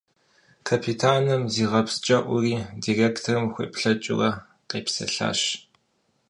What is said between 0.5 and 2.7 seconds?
Капитаным зигъэпсчэуӀури,